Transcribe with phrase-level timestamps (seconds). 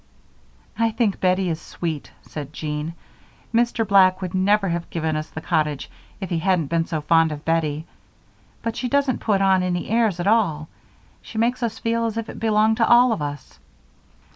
[0.79, 2.95] "I think Bettie is sweet," said Jean.
[3.53, 3.87] "Mr.
[3.87, 7.45] Black would never have given us the cottage if he hadn't been so fond of
[7.45, 7.85] Bettie;
[8.63, 10.69] but she doesn't put on any airs at all.
[11.21, 13.59] She makes us feel as if it belonged to all of us."